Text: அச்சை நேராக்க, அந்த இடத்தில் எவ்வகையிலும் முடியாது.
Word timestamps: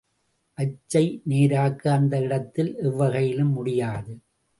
அச்சை 0.57 1.03
நேராக்க, 1.29 1.83
அந்த 1.89 2.19
இடத்தில் 2.19 2.71
எவ்வகையிலும் 2.83 3.51
முடியாது. 3.51 4.13